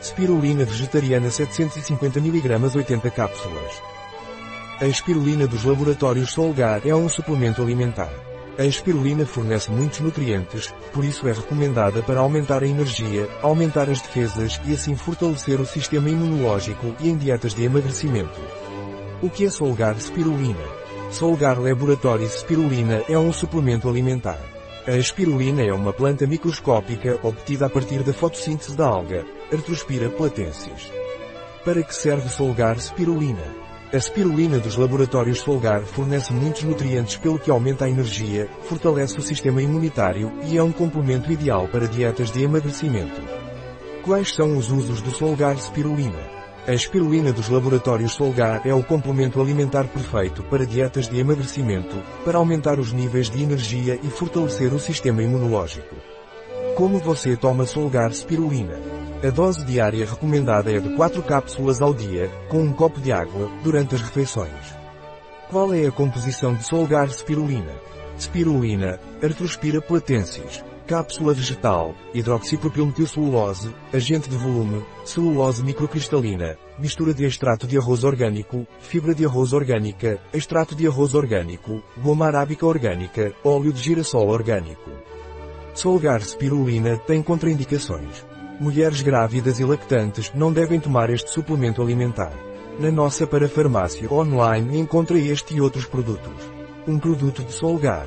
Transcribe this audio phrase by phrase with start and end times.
[0.00, 3.82] Spirulina vegetariana 750 mg 80 cápsulas.
[4.78, 8.12] A espirulina dos laboratórios Solgar é um suplemento alimentar.
[8.58, 14.00] A espirulina fornece muitos nutrientes, por isso é recomendada para aumentar a energia, aumentar as
[14.00, 18.40] defesas e assim fortalecer o sistema imunológico e em dietas de emagrecimento.
[19.22, 20.64] O que é Solgar Spirulina?
[21.10, 24.55] Solgar Laboratories Spirulina é um suplemento alimentar.
[24.88, 30.92] A espirulina é uma planta microscópica obtida a partir da fotossíntese da alga, Arthrospira platensis.
[31.64, 33.42] Para que serve Solgar Spirulina?
[33.92, 39.22] A spirulina dos laboratórios Solgar fornece muitos nutrientes pelo que aumenta a energia, fortalece o
[39.22, 43.20] sistema imunitário e é um complemento ideal para dietas de emagrecimento.
[44.04, 46.35] Quais são os usos do Solgar Spirulina?
[46.68, 51.94] A espirulina dos laboratórios Solgar é o complemento alimentar perfeito para dietas de emagrecimento,
[52.24, 55.94] para aumentar os níveis de energia e fortalecer o sistema imunológico.
[56.74, 58.80] Como você toma Solgar Spirulina?
[59.22, 63.48] A dose diária recomendada é de 4 cápsulas ao dia, com um copo de água,
[63.62, 64.74] durante as refeições.
[65.48, 67.74] Qual é a composição de Solgar Spirulina?
[68.18, 77.76] Spirulina, Arthrospira platensis, cápsula vegetal, hidroxipropilmetilcelulose, agente de volume, celulose microcristalina, mistura de extrato de
[77.76, 83.82] arroz orgânico, fibra de arroz orgânica, extrato de arroz orgânico, goma arábica orgânica, óleo de
[83.82, 84.90] girassol orgânico.
[85.74, 88.24] Solgar Spirulina tem contraindicações.
[88.60, 92.32] Mulheres grávidas e lactantes não devem tomar este suplemento alimentar.
[92.78, 96.50] Na nossa parafarmácia online encontra este e outros produtos.
[96.86, 98.06] Um produto de Solgar.